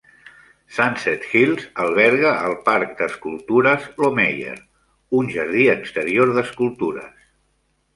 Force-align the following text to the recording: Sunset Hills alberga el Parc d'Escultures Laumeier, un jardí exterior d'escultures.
Sunset 0.77 1.27
Hills 1.33 1.67
alberga 1.83 2.33
el 2.49 2.57
Parc 2.71 2.97
d'Escultures 3.03 3.89
Laumeier, 4.03 4.59
un 5.23 5.33
jardí 5.39 5.71
exterior 5.81 6.39
d'escultures. 6.41 7.27